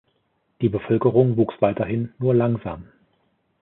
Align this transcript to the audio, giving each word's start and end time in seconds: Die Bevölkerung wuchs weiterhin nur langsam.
Die 0.61 0.69
Bevölkerung 0.69 1.37
wuchs 1.37 1.53
weiterhin 1.61 2.11
nur 2.17 2.33
langsam. 2.33 2.85